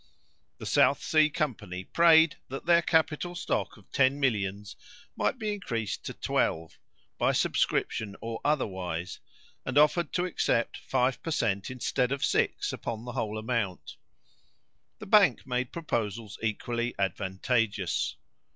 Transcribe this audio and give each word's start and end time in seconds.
The 0.57 0.65
South 0.65 1.03
Sea 1.03 1.29
Company 1.29 1.83
prayed 1.83 2.37
that 2.49 2.65
their 2.65 2.81
capital 2.81 3.35
stock 3.35 3.77
of 3.77 3.91
ten 3.91 4.19
millions 4.19 4.75
might 5.15 5.37
be 5.37 5.53
increased 5.53 6.03
to 6.05 6.13
twelve, 6.15 6.79
by 7.19 7.33
subscription 7.33 8.15
or 8.19 8.41
otherwise, 8.43 9.19
and 9.63 9.77
offered 9.77 10.11
to 10.13 10.25
accept 10.25 10.77
five 10.77 11.21
per 11.21 11.29
cent 11.29 11.69
instead 11.69 12.11
of 12.11 12.25
six 12.25 12.73
upon 12.73 13.05
the 13.05 13.11
whole 13.11 13.37
amount. 13.37 13.95
The 14.97 15.05
bank 15.05 15.45
made 15.45 15.71
proposals 15.71 16.39
equally 16.41 16.95
advantageous. 16.97 18.15